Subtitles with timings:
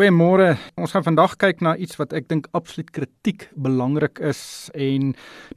[0.00, 0.54] Goeiemôre.
[0.80, 5.10] Ons gaan vandag kyk na iets wat ek dink absoluut kritiek belangrik is en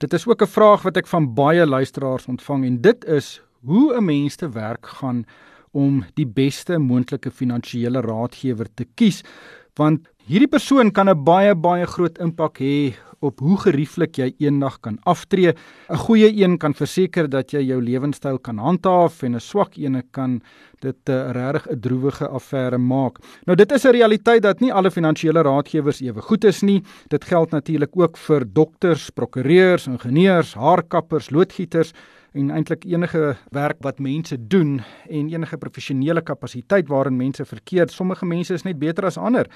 [0.04, 3.96] dit is ook 'n vraag wat ek van baie luisteraars ontvang en dit is hoe
[3.96, 5.24] 'n mens te werk gaan
[5.72, 9.24] om die beste moontlike finansiële raadgewer te kies
[9.80, 14.80] want hierdie persoon kan 'n baie baie groot impak hê op hoe gerieflik jy eendag
[14.84, 15.54] kan aftree.
[15.90, 20.04] 'n Goeie een kan verseker dat jy jou lewenstyl kan handhaaf en 'n swak een
[20.12, 20.42] kan
[20.80, 23.20] dit 'n uh, regtig 'n droewige affære maak.
[23.46, 26.84] Nou dit is 'n realiteit dat nie alle finansiële raadgewers ewe goed is nie.
[27.08, 31.94] Dit geld natuurlik ook vir dokters, prokureurs, ingenieurs, haarkappers, loodgieters
[32.34, 37.90] en eintlik enige werk wat mense doen en enige professionele kapasiteit waarin mense verkeer.
[37.90, 39.48] Sommige mense is net beter as ander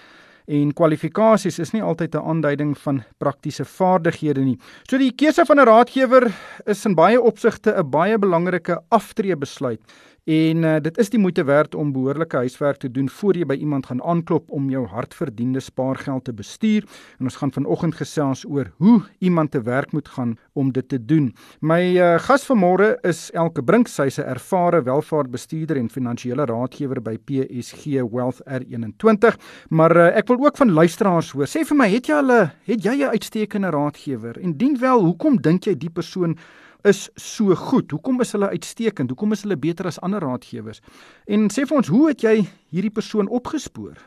[0.48, 4.58] en kwalifikasies is nie altyd 'n aanduiding van praktiese vaardighede nie.
[4.90, 6.32] So die keuse van 'n raadgewer
[6.66, 9.82] is in baie opsigte 'n baie belangrike aftreebesluit
[10.28, 13.56] En uh, dit is die moeite werd om behoorlike huiswerk te doen voor jy by
[13.64, 16.84] iemand gaan aanklop om jou hardverdiende spaargeld te bestuur.
[17.16, 21.00] En ons gaan vanoggend gesels oor hoe iemand te werk moet gaan om dit te
[21.00, 21.30] doen.
[21.64, 27.16] My uh, gas vanmôre is Elke Brink, sy's 'n ervare welvaartbestuurder en finansiële raadgewer by
[27.24, 29.40] PSG Wealth R21.
[29.70, 31.48] Maar uh, ek wil ook van luisteraars hoor.
[31.48, 34.36] Sê vir my, het jy al 'n het jy 'n uitstekende raadgewer?
[34.44, 36.36] En dien wel, hoekom dink jy die persoon
[36.84, 37.92] is so goed?
[37.92, 39.10] Hoekom is hulle uitstekend?
[39.10, 40.82] Hoekom is hulle beter as ander raadgewers?
[41.26, 43.98] En sê vir ons, hoe het jy hierdie persoon opgespoor?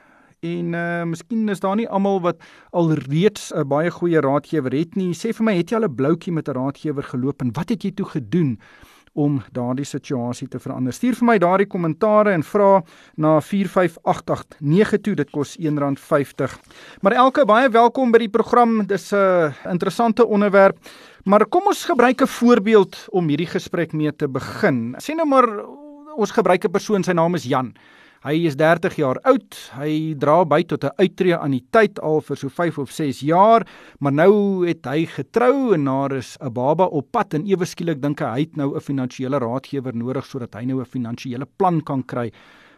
[0.41, 2.41] En uh miskien is daar nie almal wat
[2.73, 5.13] alreeds 'n baie goeie raadgewer het nie.
[5.13, 7.83] Sê vir my, het jy al 'n bloutjie met 'n raadgewer geloop en wat het
[7.83, 8.59] jy toe gedoen
[9.13, 10.93] om daardie situasie te verander?
[10.93, 12.83] Stuur vir my daardie kommentare en vra
[13.17, 15.15] na 45889 toe.
[15.15, 16.59] Dit kos R1.50.
[17.03, 18.87] Maar elke baie welkom by die program.
[18.87, 20.79] Dis 'n interessante onderwerp.
[21.25, 24.95] Maar kom ons gebruik 'n voorbeeld om hierdie gesprek mee te begin.
[24.99, 25.49] Sien nou maar
[26.17, 27.75] ons gebruik 'n persoon, sy naam is Jan.
[28.21, 29.71] Hy is 30 jaar oud.
[29.81, 33.21] Hy dra by tot 'n uittreë aan die tyd al vir so 5 of 6
[33.21, 33.67] jaar,
[33.99, 38.01] maar nou het hy getrou en daar is 'n baba op pad en ewe skielik
[38.01, 41.81] dink hy hy het nou 'n finansiële raadgewer nodig sodat hy nou 'n finansiële plan
[41.83, 42.31] kan kry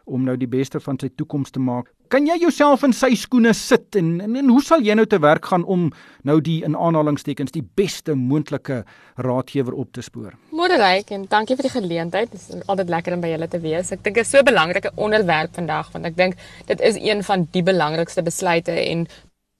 [0.04, 1.92] om nou die beste van sy toekoms te maak.
[2.12, 5.16] Kan jy jouself in sy skoene sit en, en en hoe sal jy nou te
[5.24, 5.86] werk gaan om
[6.28, 8.82] nou die in aanhalingstekens die beste moontlike
[9.24, 10.34] raadgewer op te spoor?
[10.52, 12.28] Môre ryk en dankie vir die geleentheid.
[12.34, 13.94] Dit is altyd lekker om by julle te wees.
[13.96, 16.36] Ek dink dit is so 'n belangrike onderwerp vandag want ek dink
[16.68, 19.08] dit is een van die belangrikste besluite en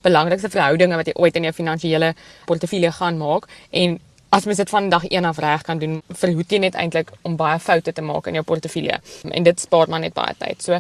[0.04, 2.14] belangrikste verhoudinge wat jy ooit in jou finansiële
[2.44, 3.98] portefeulje gaan maak en
[4.32, 7.34] as mens dit van dag 1 af reg kan doen, verhoed jy net eintlik om
[7.36, 8.96] baie foute te maak in jou portefeulje.
[9.28, 10.62] En dit spaar maar net baie tyd.
[10.64, 10.78] So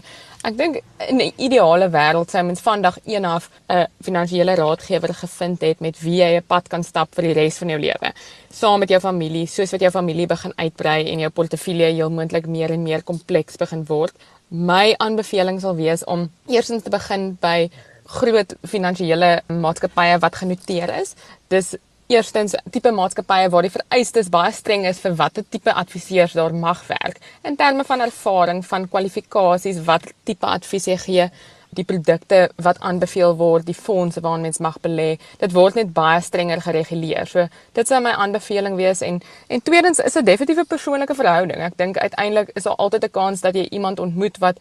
[0.48, 5.14] ek dink in 'n ideale wêreld sou mens van dag 1 af 'n finansiële raadgewer
[5.14, 8.12] gevind het met wie jy 'n pad kan stap vir die res van jou lewe.
[8.50, 12.46] Saam met jou familie, soos wat jou familie begin uitbrei en jou portefeulje heel moontlik
[12.46, 14.12] meer en meer kompleks begin word.
[14.48, 17.70] My aanbeveling sal wees om eersins te begin by
[18.06, 21.14] groot finansiële maatskappye wat genoteer is.
[21.48, 21.76] Dis
[22.10, 26.82] Eerstens, tipe maatskappye waar die vereistes baie streng is vir watter tipe adviseurs daar mag
[26.88, 27.20] werk.
[27.46, 31.28] In terme van ervaring, van kwalifikasies, wat tipe advies jy gee,
[31.72, 36.20] die produkte wat aanbeveel word, die fondse waarin mens mag belê, dit word net baie
[36.20, 37.28] strenger gereguleer.
[37.30, 37.46] So,
[37.78, 41.62] dit sou my aanbeveling wees en en tweedens is dit definitief 'n persoonlike verhouding.
[41.62, 44.58] Ek dink uiteindelik is daar altyd 'n kans dat jy iemand ontmoet wat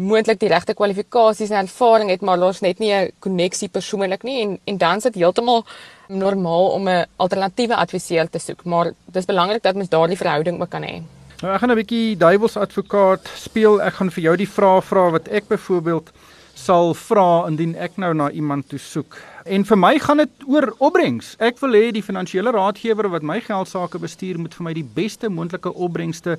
[0.00, 4.40] moontlik die regte kwalifikasies en ervaring het, maar daar's net nie 'n koneksie persoonlik nie
[4.42, 5.64] en en dan sit heeltemal
[6.08, 10.70] normaal om 'n alternatiewe adviseur te soek, maar dis belangrik dat mens daardie verhouding ook
[10.70, 11.02] kan hê.
[11.42, 13.82] Nou ek gaan 'n bietjie duiwelsadvokaat speel.
[13.82, 16.10] Ek gaan vir jou die vrae vra wat ek byvoorbeeld
[16.54, 19.16] sal vra indien ek nou na iemand toe soek.
[19.44, 21.36] En vir my gaan dit oor opbrengs.
[21.38, 24.90] Ek wil hê die finansiële raadgewer wat my geld sake bestuur moet vir my die
[24.94, 26.38] beste moontlike opbrengste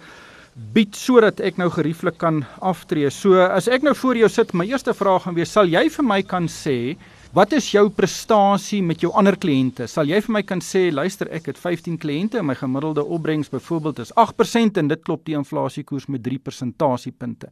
[0.56, 3.10] bied sodat ek nou gerieflik kan aftree.
[3.12, 6.08] So as ek nou voor jou sit, my eerste vraag gaan wees, sal jy vir
[6.08, 6.98] my kan sê
[7.32, 9.86] Wat is jou prestasie met jou ander kliënte?
[9.88, 13.48] Sal jy vir my kan sê, luister, ek het 15 kliënte en my gemiddelde opbrengs
[13.54, 17.48] byvoorbeeld is 8% en dit klop die inflasiekoers met 3 persentasiepunte.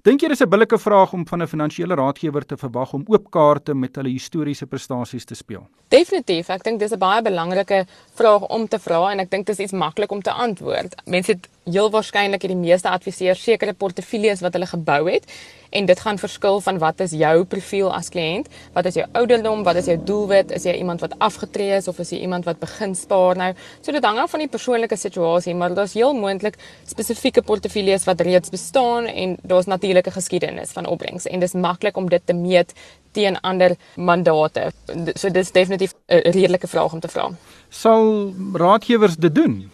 [0.00, 3.30] Dink jy dis 'n billike vraag om van 'n finansiële raadgewer te verwag om oop
[3.30, 5.68] kaarte met hulle historiese prestasies te speel?
[5.88, 9.58] Definitief, ek dink dis 'n baie belangrike vraag om te vra en ek dink dit
[9.58, 10.94] is iets maklik om te antwoord.
[11.04, 15.26] Mense het heel waarskynlik hierdie meeste adviseurs sekere portefeuilles wat hulle gebou het
[15.70, 19.62] en dit gaan verskil van wat is jou profiel as kliënt, wat is jou ouderdom,
[19.62, 22.58] wat is jou doelwit, is jy iemand wat afgetree is of is jy iemand wat
[22.58, 23.54] begin spaar nou?
[23.80, 28.20] So dit hang af van die persoonlike situasie, maar daar's heel moontlik spesifieke portefeuilles wat
[28.20, 32.34] reeds bestaan en daar's natuurlik natuurlike geskiedenis van opbrengs en dis maklik om dit te
[32.34, 32.72] meet
[33.12, 34.70] teen ander mandate.
[35.14, 37.30] So dis definitief 'n redelike vraag om te vra.
[37.68, 39.70] Sal raadgewers dit doen?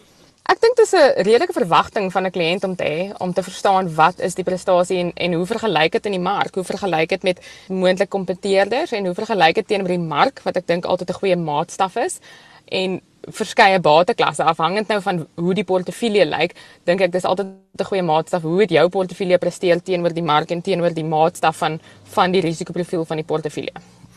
[0.49, 3.95] Ek dink dis 'n redelike verwagting van 'n kliënt om te hê om te verstaan
[3.95, 6.55] wat is die prestasie en en hoe vergelyk dit in die mark?
[6.55, 10.67] Hoe vergelyk dit met moontlike kompeteerders en hoe vergelyk dit teenoor die mark wat ek
[10.67, 12.19] dink altyd 'n goeie maatstaf is?
[12.65, 17.47] En verskeie bateklasse afhangend nou van hoe die portefeulje lyk, dink ek dis altyd
[17.79, 21.57] 'n goeie maatstaf hoe het jou portefeulje presteer teenoor die mark en teenoor die maatstaf
[21.57, 23.73] van van die risikoprofiel van die portefeulje.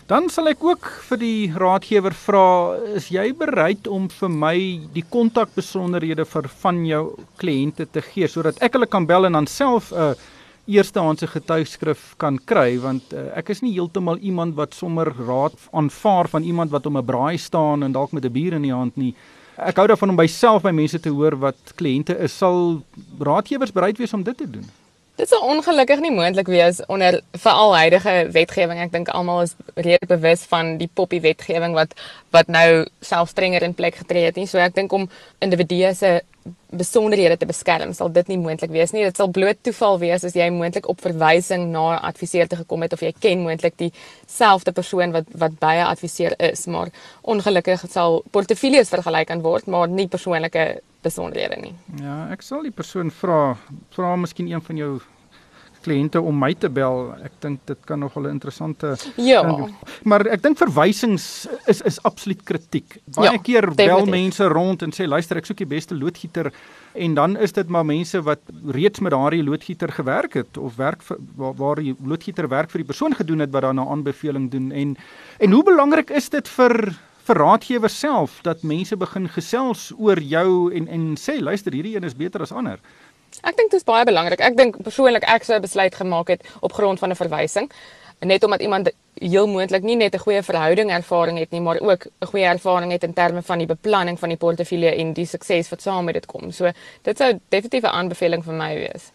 [0.06, 4.56] Dan sal ek ook vir die raadgewer vra, is jy bereid om vir my
[4.92, 7.04] die kontakbesonderhede vir van jou
[7.38, 10.14] kliënte te gee sodat ek hulle kan bel en dan self 'n uh,
[10.76, 16.28] eerstehandse getuigskrif kan kry want uh, ek is nie heeltemal iemand wat sommer raad aanvaar
[16.28, 18.96] van iemand wat om 'n braai staan en dalk met 'n bier in die hand
[18.96, 19.14] nie.
[19.56, 22.37] Ek hou daarvan om myself by mense te hoor wat kliënte is.
[22.37, 22.82] Sal
[23.19, 24.64] raadgewers bereid wees om dit te doen?
[25.20, 28.78] Dit sou ongelukkig nie moontlik wees onder veral huidige wetgewing.
[28.81, 31.93] Ek dink almal is redelik bewus van die poppie wetgewing wat
[32.32, 34.46] wat nou self strenger in plek getree het nie.
[34.49, 35.11] So ek dink om
[35.44, 36.20] individue se
[36.70, 39.04] besonderhede te beskerm sal dit nie moontlik wees nie.
[39.04, 42.82] Dit sal bloot toeval wees as jy moontlik op verwysing na 'n adviseur te gekom
[42.82, 46.88] het of jy ken moontlik dieselfde persoon wat wat by 'n adviseur is, maar
[47.22, 51.75] ongelukkig sal portefeuilles vergelyk kan word, maar nie persoonlike besonderhede nie.
[52.02, 53.56] Ja, ek sal die persoon vra,
[53.90, 55.00] vra miskien een van jou
[55.82, 57.14] kliënte om my te bel.
[57.24, 59.42] Ek dink dit kan nog 'n interessante Ja.
[59.42, 59.74] ding-
[60.04, 62.98] Maar ek dink verwysings is is absoluut kritiek.
[63.14, 64.10] Baie Ja, keer bel definitief.
[64.10, 66.52] mense rond en sê luister, ek soek die beste loodgieter
[66.94, 71.02] en dan is dit maar mense wat reeds met daardie loodgieter gewerk het of werk
[71.02, 74.72] vir, waar, waar die loodgieter werk vir die persoon gedoen het wat daarna aanbeveling doen
[74.72, 74.96] en
[75.40, 76.94] en hoe belangrik is dit vir
[77.24, 82.04] vir raadgewers self dat mense begin gesels oor jou en en sê luister hierdie een
[82.04, 82.78] is beter as ander.
[83.42, 84.40] Ek dink dit is baie belangrik.
[84.40, 87.70] Ek dink persoonlik ek sou 'n besluit gemaak het op grond van 'n verwysing.
[88.20, 92.06] Net omdat iemand heel moontlik nie net 'n goeie verhouding ervaring het nie, maar ook
[92.20, 95.69] 'n goeie ervaring het in terme van die beplanning van die portefeulje en die sukses
[95.69, 96.50] wat saam met dit kom.
[96.52, 96.70] So
[97.02, 99.12] dit sou definitief 'n aanbeveling vir my wees.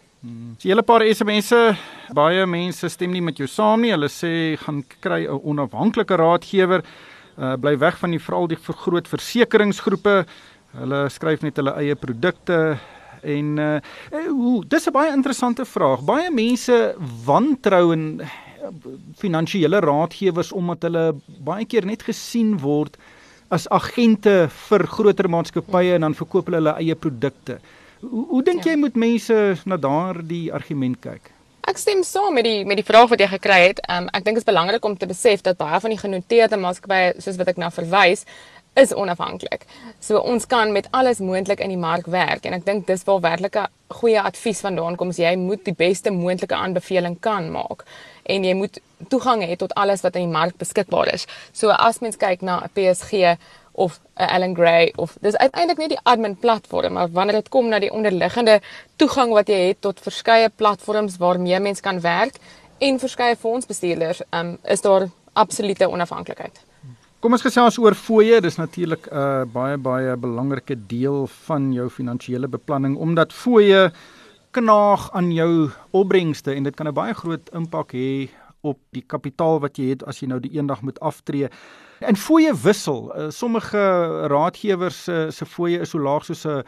[0.58, 1.76] So 'n hele paar SMS'e,
[2.12, 3.90] baie mense stem nie met jou saam nie.
[3.90, 6.82] Hulle sê gaan kry 'n onafhanklike raadgewer.
[7.38, 10.26] Uh bly weg van die veral die vergroot versekeringsgroepe.
[10.72, 12.78] Hulle skryf net hulle eie produkte
[13.22, 13.78] en uh
[14.28, 16.00] hoe dis 'n baie interessante vraag.
[16.04, 18.26] Baie mense wantrou en uh,
[19.18, 21.14] finansiële raadgewers omdat hulle
[21.44, 22.96] baie keer net gesien word
[23.48, 27.58] as agente vir groter maatskappye en dan verkoop hulle hulle eie produkte.
[28.00, 28.70] Hoe, hoe dink Ja.
[28.72, 31.30] jy moet mense na daardie argument kyk?
[31.66, 33.80] Ek stem saam met die met die vraag wat jy gekry het.
[33.90, 37.14] Um, ek dink dit is belangrik om te besef dat baie van die genoteerde maatskappye
[37.18, 38.24] soos wat ek nou verwys
[38.76, 39.64] is onafhanklik.
[40.00, 43.20] So ons kan met alles moontlik in die mark werk en ek dink dis waar
[43.24, 43.68] werklik 'n
[44.00, 45.12] goeie advies vandaan kom.
[45.12, 47.84] So jy moet die beste moontlike aanbeveling kan maak
[48.24, 48.78] en jy moet
[49.08, 51.26] toegang hê tot alles wat in die mark beskikbaar is.
[51.52, 53.38] So as mens kyk na 'n PSG
[53.72, 57.68] of 'n Allen Gray of dis uiteindelik nie die admin platform maar wanneer dit kom
[57.68, 58.60] na die onderliggende
[58.96, 62.34] toegang wat jy het tot verskeie platforms waarmee mens kan werk
[62.78, 66.65] en verskeie fondsbestuurders, um, is daar absolute onafhanklikheid.
[67.26, 68.36] Kom ons gesels oor fooie.
[68.38, 73.90] Dis natuurlik 'n uh, baie baie belangrike deel van jou finansiële beplanning omdat fooie
[74.54, 78.30] knaag aan jou opbrengste en dit kan 'n baie groot impak hê
[78.62, 81.48] op die kapitaal wat jy het as jy nou die eendag moet aftree.
[81.98, 83.10] En fooie wissel.
[83.10, 83.82] Uh, sommige
[84.28, 86.62] raadgewers se se fooie is so laag soos 'n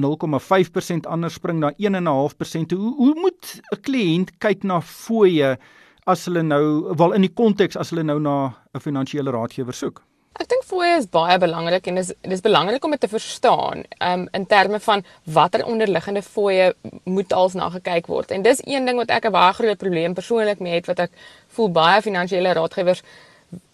[0.00, 2.70] 0,5%, ander spring na 1.5%.
[2.70, 5.58] Hoe hoe moet 'n kliënt kyk na fooie
[6.04, 10.02] as hulle nou wel in die konteks as hulle nou na 'n finansiële raadgewer soek?
[10.34, 14.28] Ek dink fooie is baie belangrik en dis dis belangrik om dit te verstaan um,
[14.32, 18.30] in terme van watter onderliggende fooie moet als na gekyk word.
[18.30, 21.10] En dis een ding wat ek 'n baie groot probleem persoonlik mee het wat ek
[21.48, 23.02] voel baie finansiële raadgewers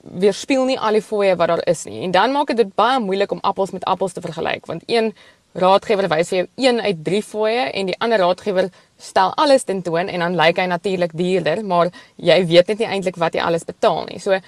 [0.03, 2.03] weerspieël nie al die fooie wat daar is nie.
[2.03, 5.15] En dan maak dit baie moeilik om appels met appels te vergelyk want een
[5.53, 10.09] raadgewer wys vir jou een uit 3 fooie en die ander raadgewer stel alles tentoon
[10.09, 13.65] en dan lyk hy natuurlik duurder, maar jy weet net nie eintlik wat jy alles
[13.65, 14.21] betaal nie.
[14.21, 14.39] So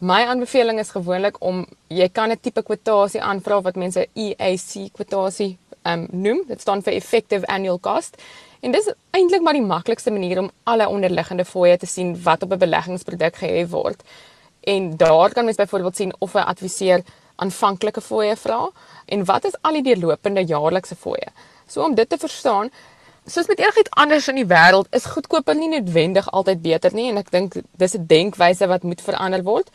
[0.00, 5.58] my aanbeveling is gewoonlik om jy kan 'n tipe kwotasie aanvra wat mense EAC kwotasie
[5.84, 6.44] um, noem.
[6.48, 8.16] Dit staan vir effective annual cost.
[8.60, 12.52] En dis eintlik maar die maklikste manier om alle onderliggende fooie te sien wat op
[12.52, 14.02] 'n beleggingsproduk gehef word.
[14.60, 17.02] En daar kan mens byvoorbeeld sien of 'n adviseur
[17.36, 18.70] aanvanklike fooie vra
[19.10, 21.28] en wat is al die deurlopende jaarlikse fooie.
[21.66, 22.70] So om dit te verstaan,
[23.26, 27.20] soos met enigiets anders in die wêreld, is goedkoper nie noodwendig altyd beter nie en
[27.20, 29.70] ek dink dis 'n denkwyse wat moet verander word.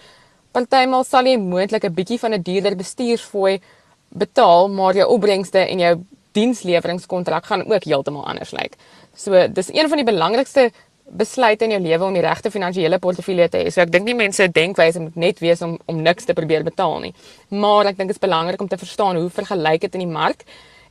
[0.52, 3.62] Partymal sal jy moontlik 'n bietjie van 'n duurder bestuursfooi
[4.10, 5.96] betaal, maar jou opbrengste en jou
[6.32, 8.76] diensleweringskontrak gaan ook heeltemal anders lyk.
[9.16, 10.72] So dis een van die belangrikste
[11.06, 13.72] besluit in jou lewe om die regte finansiële portefeulje te hê.
[13.72, 17.00] So ek dink nie mense denkwyse moet net wees om om niks te probeer betaal
[17.04, 17.14] nie.
[17.50, 20.46] Maar ek dink dit is belangrik om te verstaan hoe vergelyk dit in die mark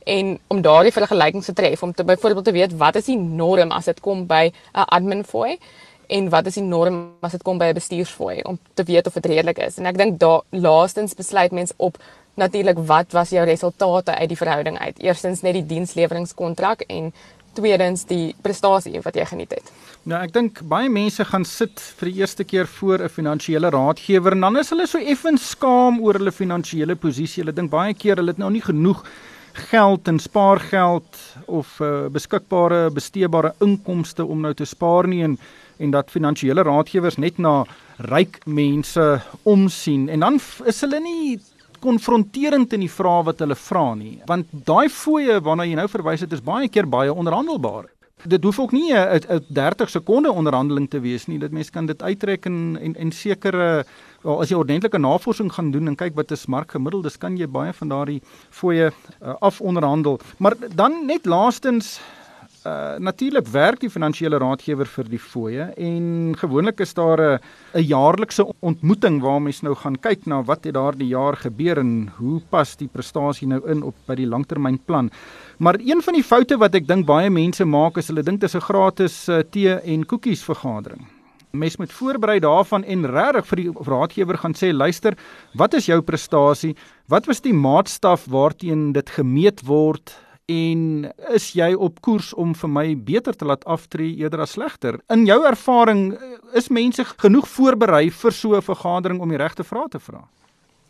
[0.05, 3.71] en om daardie vergelykings te tref om te byvoorbeeld te weet wat is die norm
[3.71, 5.57] as dit kom by 'n admin fooi
[6.07, 9.13] en wat is die norm as dit kom by 'n bestuursfooi om te weet of
[9.13, 9.77] dit redelik is.
[9.77, 11.97] En ek dink daar laastens besluit mens op
[12.35, 14.99] natuurlik wat was jou resultate uit die verhouding uit.
[14.99, 17.13] Eerstens net die diensleweringskontrak en
[17.55, 19.71] tweedens die prestasie wat jy geniet het.
[20.05, 24.31] Nou ek dink baie mense gaan sit vir die eerste keer voor 'n finansiële raadgewer
[24.31, 27.43] en dan is hulle so effens skaam oor hulle finansiële posisie.
[27.43, 29.03] Hulle dink baie keer hulle het nou nie genoeg
[29.55, 35.37] geld en spaargeld of uh, beskikbare besteebare inkomste om nou te spaar nie en
[35.77, 37.65] en dat finansiële raadgewers net na
[37.97, 41.39] ryk mense omsien en dan is hulle nie
[41.79, 46.21] konfronterend in die vrae wat hulle vra nie want daai fooie waarna jy nou verwys
[46.21, 47.91] het is baie keer baie onderhandelbaar
[48.25, 51.39] dit hoef ook nie 'n 30 sekonde onderhandeling te wees nie.
[51.39, 53.85] Dit mense kan dit uittrek en en, en sekere
[54.21, 57.73] wel as jy ordentlike navorsing gaan doen en kyk wat is markgemiddeldes kan jy baie
[57.73, 60.19] van daardie fooie uh, af onderhandel.
[60.37, 61.99] Maar dan net laastens
[62.65, 67.39] Uh, natuurlik werk die finansiële raadgewer vir die fooie en gewoonlik is daar 'n
[67.77, 72.09] 'n jaarlikse ontmoeting waar mense nou gaan kyk na wat het daardie jaar gebeur en
[72.17, 75.11] hoe pas die prestasie nou in op by die langtermynplan.
[75.59, 78.49] Maar een van die foute wat ek dink baie mense maak is hulle dink dit
[78.49, 81.05] is 'n gratis uh, tee en koekies vergadering.
[81.51, 85.15] Mens moet voorberei daarvan en regtig vir die raadgewer gaan sê luister,
[85.53, 86.75] wat is jou prestasie?
[87.07, 90.24] Wat was die maatstaf waarteen dit gemeet word?
[90.45, 94.99] En is jy op koers om vir my beter te laat aftree eerder as slegter?
[95.09, 96.13] In jou ervaring
[96.53, 100.27] is mense genoeg voorberei vir so 'n vergadering om die regte vrae te vra?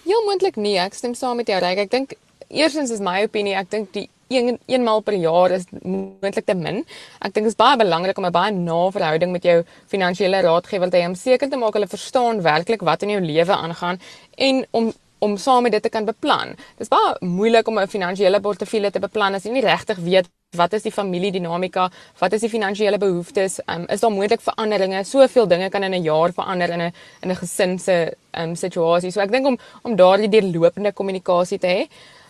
[0.04, 1.78] Heel moontlik nie, ek stem saam met jou, Ryk.
[1.78, 2.14] Ek dink
[2.50, 6.84] eersins is my opinie, ek dink die een eenmal per jaar is moontlik te min.
[7.22, 10.90] Ek dink dit is baie belangrik om 'n baie na verhouding met jou finansiële raadgewer
[10.90, 14.00] te hê om seker te maak hulle verstaan werklik wat in jou lewe aangaan
[14.38, 16.56] en om om saam met dit te kan beplan.
[16.78, 20.30] Dit is baie moeilik om 'n finansiële portefeulje te beplan as jy nie regtig weet
[20.56, 25.04] wat is die familiedinamika, wat is die finansiële behoeftes, um, is daar moontlik veranderinge?
[25.04, 29.12] Soveel dinge kan in 'n jaar verander in 'n in 'n gesin se um, situasie.
[29.12, 31.88] So ek dink om om daardie deurlopende kommunikasie te hê,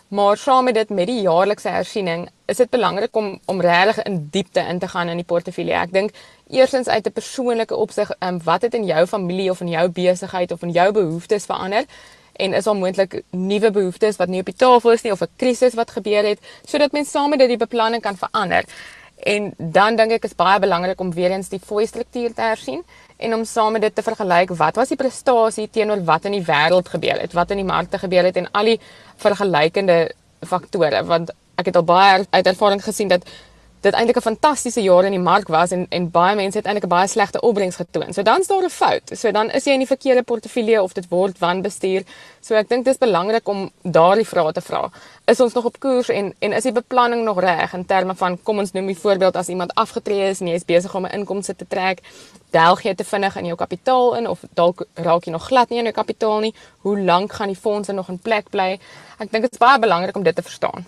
[0.08, 4.28] maar saam met dit met die jaarlikse hersiening, is dit belangrik om om regtig in
[4.32, 5.74] diepte in te gaan in die portefeulje.
[5.74, 6.12] Ek dink
[6.50, 10.52] eersins uit 'n persoonlike opsig, um, wat het in jou familie of in jou besigheid
[10.52, 11.86] of in jou behoeftes verander?
[12.36, 15.32] En is daar moontlik nuwe behoeftes wat nie op die tafel is nie of 'n
[15.36, 18.64] krisis wat gebeur het sodat mense saam met dit die beplanning kan verander.
[19.24, 22.84] En dan dink ek is baie belangrik om weer eens die fooi struktuur te hersien
[23.18, 26.46] en om saam met dit te vergelyk wat was die prestasie teenoor wat in die
[26.46, 28.80] wêreld gebeur het, wat in die markte gebeur het en al die
[29.16, 30.12] vergelykende
[30.46, 33.24] faktore want ek het al baie uit ervaring gesien dat
[33.86, 36.86] dit eintlik 'n fantastiese jaar in die mark was en en baie mense het eintlik
[36.86, 38.14] 'n baie slegte opbrengs getoon.
[38.14, 39.12] So dan's daar 'n fout.
[39.14, 42.04] So dan is jy in die verkeerde portefeulje of dit word wanbestuur.
[42.42, 44.90] So ek dink dis belangrik om daardie vrae te vra.
[45.26, 48.44] Is ons nog op koers en en is die beplanning nog reg in terme van
[48.44, 51.12] kom ons noem 'n voorbeeld as iemand afgetree is en jy is besig om 'n
[51.12, 52.02] inkomste te trek,
[52.50, 55.78] delg jy te vinnig in jou kapitaal in of dalk raak jy nog glad nie
[55.78, 56.54] in jou kapitaal nie.
[56.78, 58.80] Hoe lank gaan die fondse nog in plek bly?
[59.20, 60.86] Ek dink dit is baie belangrik om dit te verstaan.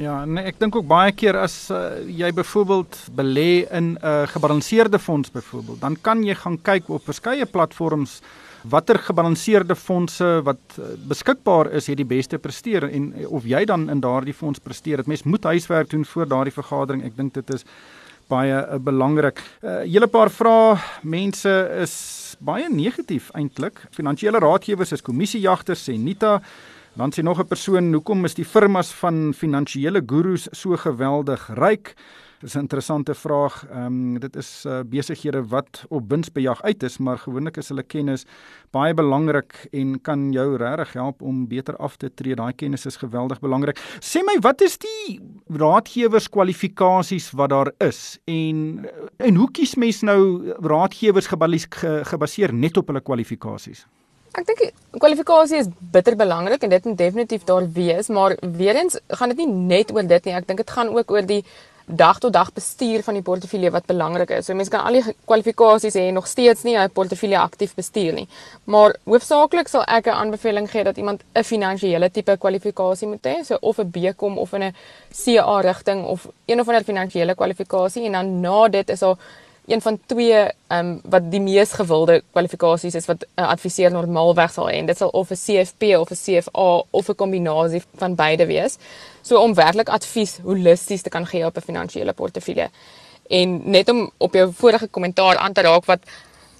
[0.00, 4.22] Ja, nee, ek dink ook baie keer as uh, jy byvoorbeeld belê in 'n uh,
[4.26, 8.22] gebalanseerde fonds byvoorbeeld, dan kan jy gaan kyk op verskeie platforms
[8.64, 13.90] watter gebalanseerde fondse wat uh, beskikbaar is het die beste presteer en of jy dan
[13.90, 14.96] in daardie fonds presteer.
[14.96, 17.04] Dit mens moet huiswerk doen voor daardie vergadering.
[17.04, 17.64] Ek dink dit is
[18.28, 19.42] baie uh, belangrik.
[19.62, 20.78] 'n uh, Hele paar vrae.
[21.02, 23.82] Mense is baie negatief eintlik.
[23.90, 26.40] Finansiële raadgewers is kommissiejagters sê Nita
[26.94, 31.94] Dan sê nog 'n persoon, hoekom is die firmas van finansiële gurus so geweldig ryk?
[32.40, 33.64] Dis 'n interessante vraag.
[33.70, 37.82] Ehm um, dit is uh, besighede wat op winsbejag uit is, maar gewoonlik is hulle
[37.82, 38.26] kennis
[38.70, 42.34] baie belangrik en kan jou regtig help om beter af te tree.
[42.34, 43.78] Daai kennis is geweldig belangrik.
[44.00, 50.02] Sê my, wat is die raadgewers kwalifikasies wat daar is en en hoe kies mens
[50.02, 51.26] nou raadgewers
[52.02, 53.86] gebaseer net op hulle kwalifikasies?
[54.32, 54.60] Ek dink
[54.96, 59.42] kwalifikasie is bitter belangrik en dit moet definitief daar wees, maar weer eens gaan dit
[59.42, 60.34] nie net oor dit nie.
[60.38, 61.42] Ek dink dit gaan ook oor die
[61.86, 64.46] dag tot dag bestuur van die portefeulje wat belangrik is.
[64.46, 68.28] So mense kan al die kwalifikasies hê nog steeds nie 'n portefeulje aktief bestuur nie.
[68.64, 73.44] Maar hoofsaaklik sal ek 'n aanbeveling gee dat iemand 'n finansiële tipe kwalifikasie moet hê,
[73.44, 74.74] so of 'n BCom of in 'n
[75.12, 79.16] CA rigting of een of ander finansiële kwalifikasie en dan na dit is daar
[79.66, 83.90] een van twee ehm um, wat die mees gewilde kwalifikasies is wat 'n uh, adviseur
[83.90, 87.82] normaalweg sal hê en dit sal of 'n CFP of 'n CFA of 'n kombinasie
[87.94, 88.78] van beide wees.
[89.22, 92.70] So om werklik advies holisties te kan gee op 'n finansiële portefeulje.
[93.28, 96.00] En net om op jou vorige kommentaar aan te raak wat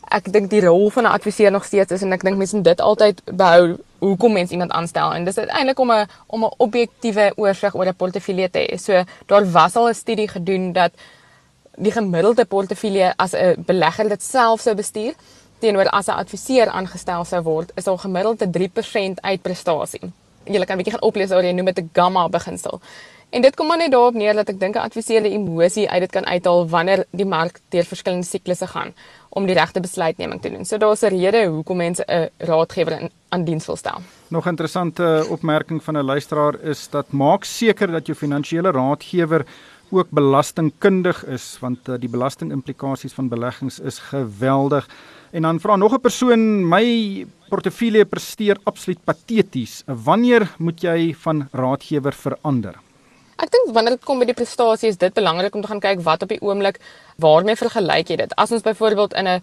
[0.09, 2.65] ek dink die rol van 'n adviseur nog steeds is en ek dink mense moet
[2.65, 7.33] dit altyd behou hoekom mens iemand aanstel en dis eintlik om 'n om 'n objektiewe
[7.37, 8.77] oorsig oor 'n portefeulje te hê.
[8.77, 10.93] So daar was al 'n studie gedoen dat
[11.83, 15.15] die gemiddelde portefeulje as 'n belegger dit self sou bestuur
[15.59, 20.13] teenoor as 'n adviseur aangestel sou word, is al gemiddeld 'n 3% uitprestasie.
[20.45, 22.81] Jy kan 'n bietjie gaan oplees oor jy noem dit 'n gamma beginsel.
[23.31, 26.01] En dit kom maar net daarop neer dat ek dink 'n adviseur die emosie uit
[26.01, 28.93] dit kan uithaal wanneer die mark deur verskillende siklusse gaan
[29.29, 30.65] om die regte besluitneming te doen.
[30.65, 34.01] So daar's 'n rede hoekom mense 'n raadgewer aan diens wil stel.
[34.29, 39.47] Nog 'n interessante opmerking van 'n luisteraar is dat maak seker dat jou finansiële raadgewer
[39.93, 44.89] ook belastingkundig is want uh, die belastingimplikasies van beleggings is geweldig.
[45.33, 49.83] En dan vra nog 'n persoon my portefeulje presteer absoluut pateties.
[49.87, 52.75] Wanneer moet jy van raadgewer verander?
[53.37, 56.01] Ek dink wanneer dit kom by die prestasie is dit belangrik om te gaan kyk
[56.01, 56.81] wat op die oomblik
[57.17, 58.35] waarmee vergelyk jy dit.
[58.37, 59.43] As ons byvoorbeeld in 'n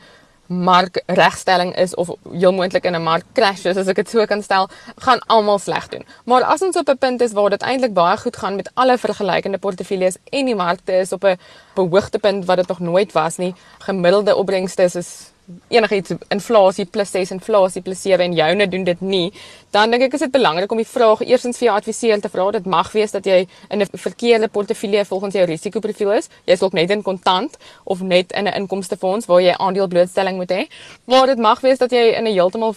[0.50, 4.70] markregstelling is of heel moontlik in 'n markcrash is as ek dit so kan stel,
[4.98, 6.06] gaan almal sleg doen.
[6.26, 8.98] Maar as ons op 'n punt is waar dit eintlik baie goed gaan met alle
[8.98, 11.38] vergelykende portefeuilles en die markte is op 'n
[11.76, 15.32] behoogtepunt wat dit nog nooit was nie, gemiddelde opbrengste is
[15.70, 19.34] enigiets inflasie plus 6 inflasie plus 7 en joune doen dit nie,
[19.72, 22.52] dan dink ek is dit belangrik om die vraag eersins vir jou adviseur te vra.
[22.52, 26.30] Dit mag wees dat jy in 'n verkeerde portefeulje volgens jou risikoprofiel is.
[26.46, 30.52] Jy is dalk net in kontant of net in 'n inkomstefonds waar jy aandeleblootstelling moet
[30.52, 30.68] hê.
[31.06, 32.76] Maar dit mag wees dat jy in 'n heeltemal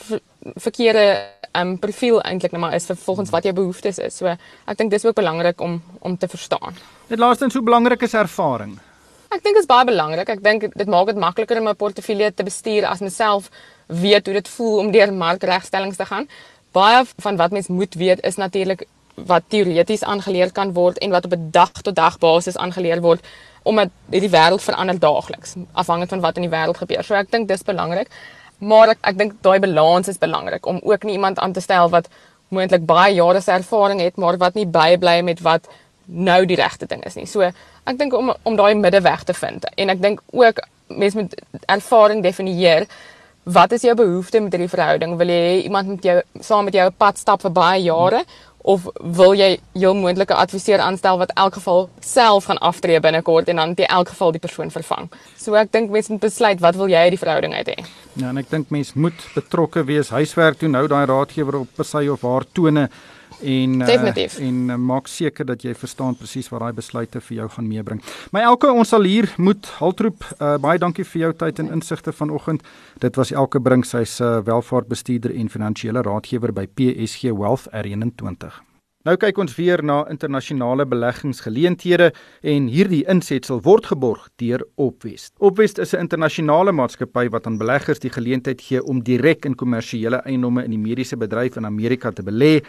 [0.56, 4.16] verkeerde um, profiel eintlik net maar is vir volgens wat jou behoeftes is.
[4.16, 4.26] So
[4.66, 6.74] ek dink dis ook belangrik om om te verstaan.
[7.08, 8.78] Dit laastens hoe belangrik is ervaring?
[9.32, 10.28] Ek dink dit is baie belangrik.
[10.28, 13.48] Ek dink dit maak dit makliker om 'n portefeulje te bestuur as mens self
[13.88, 16.28] weet hoe dit voel om deur markregstellings te gaan.
[16.72, 18.84] Baie van wat mens moet weet is natuurlik
[19.14, 23.20] wat teoreties aangeleer kan word en wat op 'n dag tot dag basis aangeleer word
[23.62, 27.02] omdat die wêreld verander daagliks afhangend van wat in die wêreld gebeur.
[27.04, 28.08] So ek dink dis belangrik.
[28.58, 31.88] Maar ek ek dink daai balans is belangrik om ook nie iemand aan te stel
[31.88, 32.08] wat
[32.48, 35.68] moontlik baie jare se ervaring het maar wat nie bybly met wat
[36.06, 37.26] nou die regte ding is nie.
[37.26, 37.50] So
[37.84, 40.62] ek dink om om daai middeweg te vind en ek dink ook
[40.92, 41.34] mense moet
[41.66, 42.86] ervaring definieer.
[43.42, 45.16] Wat is jou behoefte met hierdie verhouding?
[45.18, 48.22] Wil jy iemand met jou saam met jou pad stap vir baie jare
[48.62, 48.84] of
[49.16, 53.74] wil jy jou moontlike adviseur aanstel wat elk geval self gaan aftree binnekort en dan
[53.74, 55.08] in elk geval die persoon vervang?
[55.36, 57.78] So ek dink mense moet besluit wat wil jy uit die verhouding uit hê.
[58.14, 62.06] Ja, en ek dink mense moet betrokke wees, huiswerk doen, hou daai raadgewer op sy
[62.12, 62.86] of haar tone
[63.42, 67.48] en uh, en uh, maak seker dat jy verstaan presies wat daai besluite vir jou
[67.56, 68.02] gaan meebring.
[68.32, 70.24] My elke ons sal hier moet haltroep.
[70.38, 72.62] Uh, baie dankie vir jou tyd en insigte vanoggend.
[73.02, 78.62] Dit was elke bring sy's 'n uh, welvaartbestuurder en finansiële raadgewer by PSG Wealth R21.
[79.02, 82.12] Nou kyk ons weer na internasionale beleggingsgeleenthede
[82.52, 85.32] en hierdie insetsel word geborg deur Opwest.
[85.42, 90.22] Opwest is 'n internasionale maatskappy wat aan beleggers die geleentheid gee om direk in kommersiële
[90.22, 92.62] eiendomme in die mediese bedryf in Amerika te belê.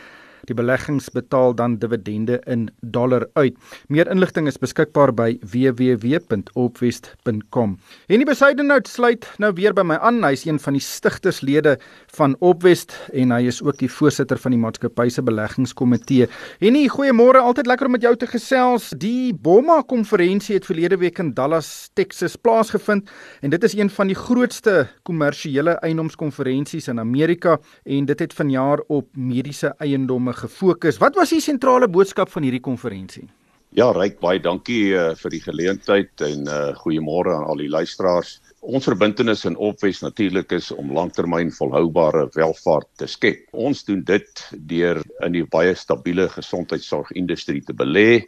[0.50, 3.56] Die beleggings betaal dan dividende in dollar uit.
[3.88, 7.78] Meer inligting is beskikbaar by www.opwest.com.
[8.12, 10.20] En die besydenhout sluit nou weer by my aan.
[10.26, 11.80] Hy is een van die stigterslede
[12.18, 16.28] van Opwest en hy is ook die voorsitter van die maatskappy se beleggingskomitee.
[16.60, 18.92] En nie goeiemôre, altyd lekker om met jou te gesels.
[19.00, 23.08] Die BOMA konferensie het verlede week in Dallas, Texas plaasgevind
[23.40, 28.84] en dit is een van die grootste kommersiële eiendomskonferensies in Amerika en dit het vanjaar
[28.92, 30.98] op mediese eiendomme gefokus.
[30.98, 33.28] Wat was die sentrale boodskap van hierdie konferensie?
[33.74, 38.36] Ja, ryk baie dankie uh, vir die geleentheid en uh, goeiemôre aan al die luisteraars.
[38.62, 43.48] Ons verbintenis in Opwes natuurlik is om langtermyn volhoubare welvaart te skep.
[43.52, 48.22] Ons doen dit deur in die baie stabiele gesondheidsorgindustrie te belê.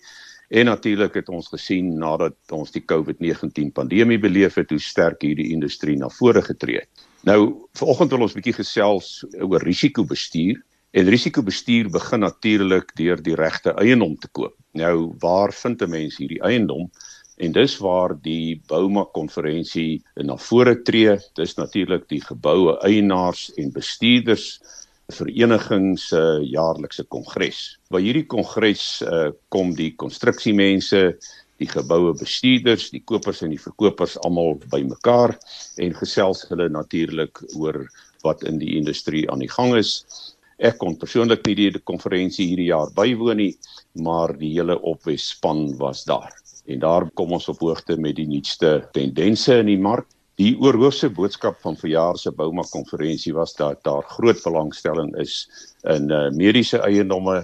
[0.50, 5.52] En natuurlik het ons gesien nadat ons die COVID-19 pandemie beleef het hoe sterk hierdie
[5.54, 7.06] industrie na vore getree het.
[7.26, 10.58] Nou, vanoggend wil ons 'n bietjie gesels oor risikobestuur
[10.96, 14.54] En risikobestuur begin natuurlik deur die regte eiendom te koop.
[14.80, 16.86] Nou, waar vind 'n mens hierdie eiendom?
[17.36, 21.18] En dis waar die Bouma konferensie na vore tree.
[21.34, 24.62] Dis natuurlik die geboue eienaars en bestuurders
[25.12, 27.78] vereniging se jaarlikse kongres.
[27.92, 31.18] By hierdie kongres uh, kom die konstruksiemense,
[31.58, 35.36] die geboue bestuurders, die kopers en die verkopers almal bymekaar
[35.76, 37.84] en gesels hulle natuurlik oor
[38.24, 40.06] wat in die industrie aan die gang is
[40.56, 43.54] Ek kon persoonlik nie die konferensie hierdie jaar bywoon nie,
[44.00, 46.32] maar die hele opwes span was daar.
[46.66, 50.08] En daar kom ons op hoogte met die nuutste tendense in die mark.
[50.40, 55.46] Die oorhoofse boodskap van verjaar se Bouma konferensie was dat daar groot belangstelling is
[55.84, 57.44] in uh, mediese eiendomme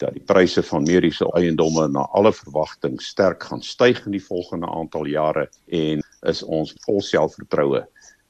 [0.00, 4.68] dat die pryse van mediese eiendomme na alle verwagting sterk gaan styg in die volgende
[4.72, 7.82] aantal jare en is ons vol selfvertroue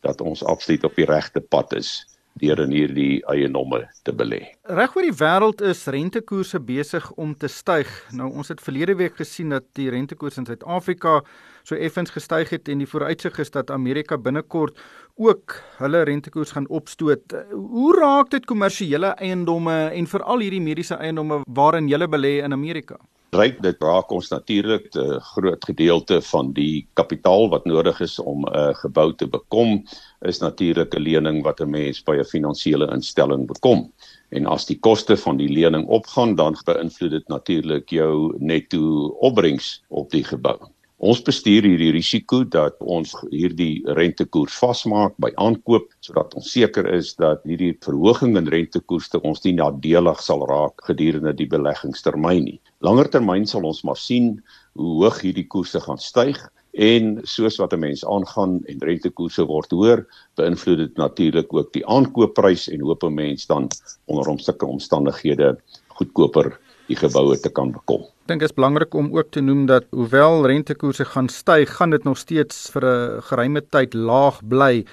[0.03, 1.93] dat ons absoluut op die regte pad is
[2.39, 4.41] deur in hierdie eiendomme te belê.
[4.71, 7.91] Reg oor die wêreld is rentekoerse besig om te styg.
[8.17, 11.21] Nou ons het verlede week gesien dat die rentekoers in Suid-Afrika
[11.63, 14.79] so effens gestyg het en die vooruitsig is dat Amerika binnekort
[15.21, 17.37] ook hulle rentekoers gaan opstoot.
[17.53, 22.97] Hoe raak dit kommersiële eiendomme en veral hierdie mediese eiendomme waarin jy belê in Amerika?
[23.31, 28.45] Ryk dit raak ons natuurlik 'n groot gedeelte van die kapitaal wat nodig is om
[28.45, 29.85] 'n gebou te bekom
[30.27, 33.93] is natuurlik 'n lening wat 'n mens by 'n finansiële instelling bekom.
[34.31, 39.83] En as die koste van die lening opgaan, dan beïnvloed dit natuurlik jou netto opbrengs
[39.89, 40.59] op die gebou.
[41.01, 47.15] Ons bestuur hierdie risiko dat ons hierdie rentekoers vasmaak by aankoop sodat ons seker is
[47.17, 52.59] dat hierdie verhoging in rentekoerse ons nie nadelig sal raak gedurende die beleggingstermyn nie.
[52.85, 54.35] Langer termyn sal ons maar sien
[54.77, 56.37] hoe hoog hierdie koerse gaan styg
[56.77, 60.05] en soos wat 'n mens aangaan en rentekoerse word hoër,
[60.37, 63.73] beïnvloed dit natuurlik ook die aankoopprys en hoop 'n mens dan
[64.05, 65.57] onder omstukke omstandighede
[65.97, 68.05] goedkoper die geboue te kan bekom.
[68.31, 72.19] Dink is belangrik om ook te noem dat hoewel rentekoerse gaan styg, gaan dit nog
[72.19, 74.85] steeds vir 'n geruime tyd laag bly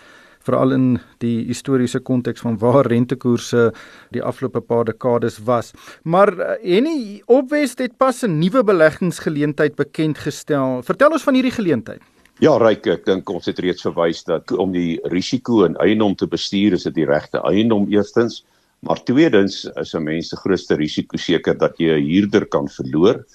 [0.41, 3.73] veral in die historiese konteks van waar rentekoerse
[4.09, 5.71] die afgelope paar dekades was.
[6.03, 10.81] Maar Henny eh, Opwest het pas 'n nuwe beleggingsgeleentheid bekend gestel.
[10.81, 12.01] Vertel ons van hierdie geleentheid.
[12.39, 16.27] Ja, Ryk, ek dink ons het reeds verwys dat om die risiko in eiendom te
[16.27, 18.43] bestuur, is dit die regte eiendom eerstens.
[18.79, 23.25] Maar tweedens is 'n mens se grootste risiko seker dat jy 'n huurder kan verloor.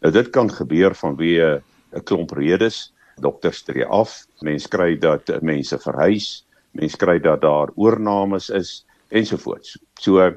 [0.00, 1.62] Nou dit kan gebeur vanweë
[1.92, 2.92] 'n klomp redes.
[3.20, 9.78] Dokters tree af, mense kry dat mense verhuis, mense kry dat daar oornames is ensovoorts.
[10.00, 10.32] So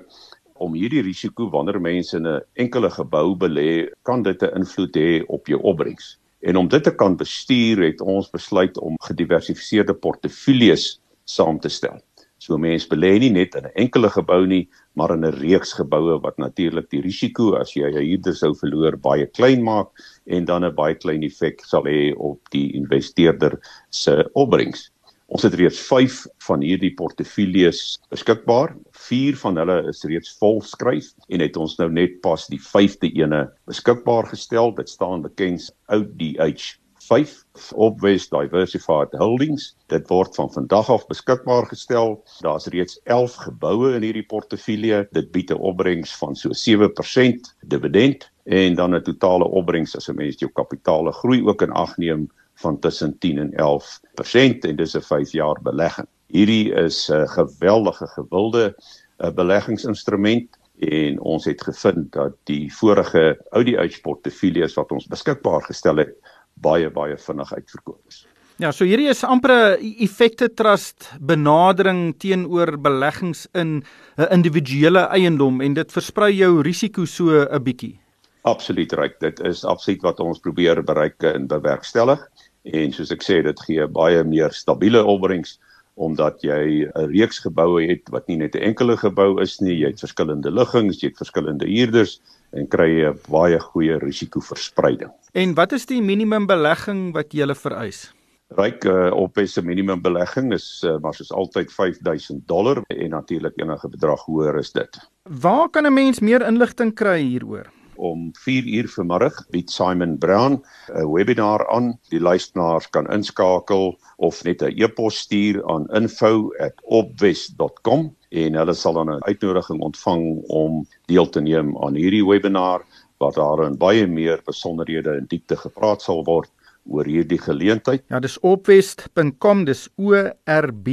[0.54, 5.24] om hierdie risiko wanneer mense in 'n enkele gebou belê, kan dit 'n invloed hê
[5.28, 6.18] op jou opbrengs.
[6.40, 12.02] En om dit te kan bestuur, het ons besluit om gediversifiseerde portefeuilles saam te stel.
[12.46, 16.22] So mense belê nie net in 'n enkele gebou nie, maar in 'n reeks geboue
[16.26, 19.90] wat natuurlik die risiko as jy 'n huurder sou verloor baie klein maak
[20.28, 23.58] en dan 'n baie klein effek sal hê op die investeerder
[23.90, 24.92] se opbrengs.
[25.28, 28.76] Ons het reeds 5 van hierdie portefeuilles beskikbaar.
[28.92, 33.50] 4 van hulle is reeds volskryf en het ons nou net pas die 5de ene
[33.66, 34.76] beskikbaar gestel.
[34.76, 39.76] Dit staan bekend ODH 5 op West Diversified Holdings.
[39.92, 42.24] Dit word van vandag af beskikbaar gestel.
[42.40, 45.08] Daar's reeds 11 geboue in hierdie portefeulje.
[45.12, 50.16] Dit bied 'n opbrengs van so 7% dividend en dan 'n totale opbrengs as 'n
[50.16, 54.96] mens jou kapitaal groei ook in ag neem van tussen 10 en 11% en dis
[54.96, 56.08] 'n 5 jaar belegging.
[56.28, 58.76] Hierdie is 'n geweldige gewilde
[59.18, 65.62] eh, beleggingsinstrument en ons het gevind dat die vorige Audi Edge portefeuilles wat ons beskikbaar
[65.62, 66.16] gestel het
[66.62, 68.26] baie baie vinnig uitverkoop is.
[68.58, 73.84] Ja, so hierdie is amper 'n effekte trust benadering teenoor beleggings in
[74.18, 78.00] 'n individuele eiendom en dit versprei jou risiko so 'n bietjie.
[78.44, 79.18] Absoluut reg.
[79.20, 82.22] Dit is absoluut wat ons probeer bereik en bewerkstellig
[82.64, 85.60] en soos ek sê dit gee baie meer stabiele opbrengs
[85.96, 89.88] omdat jy 'n reeks geboue het wat nie net 'n enkele gebou is nie, jy
[89.88, 95.12] het verskillende liggings, jy het verskillende huurders en kry 'n baie goeie risikoverspreiding.
[95.34, 98.14] En wat is die minimum belegging wat jy hulle vereis?
[98.54, 103.10] Ryk uh, op is 'n minimum belegging is uh, maar soos altyd 5000 dollar en
[103.10, 105.00] natuurlik enige bedrag hoër is dit.
[105.24, 107.72] Waar kan 'n mens meer inligting kry hieroor?
[107.96, 112.00] Om 4 uur vanmiddag bied Simon Brown 'n webinar aan.
[112.10, 119.10] Die luisteraars kan inskakel of net 'n e-pos stuur aan info@opwest.com en hulle sal dan
[119.10, 122.82] 'n uitnodiging ontvang om deel te neem aan hierdie webinar
[123.18, 126.50] waar daar in baie meer besonderhede in diepte gepraat sal word
[126.86, 128.04] oor hierdie geleentheid.
[128.10, 130.14] Ja, dis opwest.com, dis O
[130.46, 130.88] R B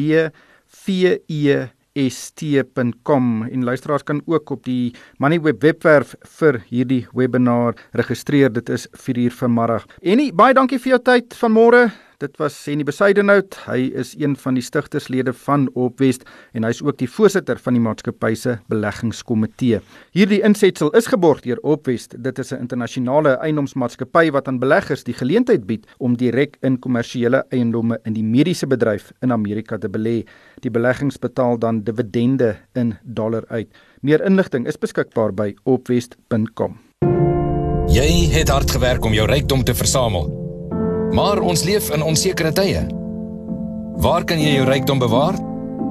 [0.66, 8.52] V E st.com en luisteraars kan ook op die Moneyweb webwerf vir hierdie webinar registreer.
[8.52, 9.86] Dit is 4uur vanmiddag.
[10.00, 11.90] En baie dankie vir jou tyd vanmôre.
[12.22, 13.56] Dit was Henny Besaidenhout.
[13.66, 16.22] Hy is een van die stigterslede van Opwest
[16.54, 19.80] en hy's ook die voorsitter van die maatskappy se beleggingskomitee.
[20.14, 22.14] Hierdie insetsel is geborg deur Opwest.
[22.22, 27.44] Dit is 'n internasionale eiendomsmaatskappy wat aan beleggers die geleentheid bied om direk in kommersiële
[27.50, 30.22] eiendomme in die mediese bedryf in Amerika te belê.
[30.60, 33.68] Die beleggings betaal dan dividende in dollar uit.
[34.00, 36.78] Meer inligting is beskikbaar by opwest.com.
[37.88, 40.41] Jy het hard gewerk om jou rykdom te versamel.
[41.12, 42.86] Maar ons leef in onsekere tye.
[44.00, 45.36] Waar kan jy jou rykdom bewaar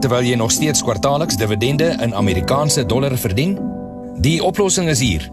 [0.01, 3.59] terwyl jy nog steeds kwartaalliks dividende in Amerikaanse dollar verdien?
[4.17, 5.29] Die oplossing is hier.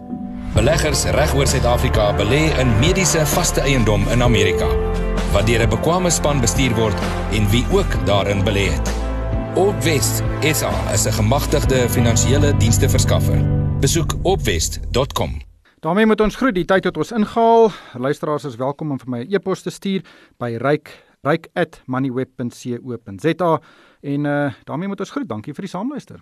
[0.53, 4.69] Beleggers regoor Suid-Afrika belê in mediese vaste eiendom in Amerika
[5.33, 6.97] wat deur 'n bekwame span bestuur word
[7.31, 8.89] en wie ook daarin belê het.
[9.55, 13.41] Opwest SA is 'n gemagtigde finansiële diensste verskaffer.
[13.79, 15.48] Besoek opwest.com.
[15.79, 16.55] daarmee moet ons groet.
[16.55, 17.71] Die tyd het ons ingehaal.
[17.93, 20.01] Luisteraars is welkom om vir my 'n e-pos te stuur
[20.37, 23.61] by ryk ryk@moneyweb.co.za
[24.01, 25.29] en uh, daarmee moet ons groet.
[25.29, 26.21] Dankie vir die saamluister.